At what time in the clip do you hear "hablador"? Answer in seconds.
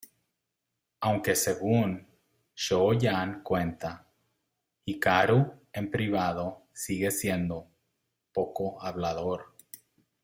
8.81-9.55